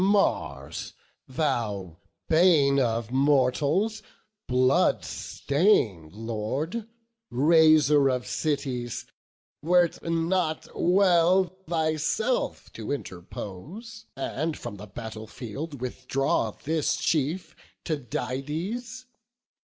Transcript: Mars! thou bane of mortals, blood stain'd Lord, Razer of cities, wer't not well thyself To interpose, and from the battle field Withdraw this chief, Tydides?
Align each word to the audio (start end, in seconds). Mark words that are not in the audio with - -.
Mars! 0.03 0.93
thou 1.27 1.99
bane 2.27 2.79
of 2.79 3.11
mortals, 3.11 4.01
blood 4.47 5.05
stain'd 5.05 6.13
Lord, 6.13 6.87
Razer 7.31 8.11
of 8.11 8.25
cities, 8.25 9.05
wer't 9.61 10.01
not 10.01 10.67
well 10.73 11.55
thyself 11.67 12.73
To 12.73 12.91
interpose, 12.91 14.07
and 14.15 14.57
from 14.57 14.77
the 14.77 14.87
battle 14.87 15.27
field 15.27 15.79
Withdraw 15.79 16.49
this 16.63 16.97
chief, 16.97 17.55
Tydides? 17.85 19.05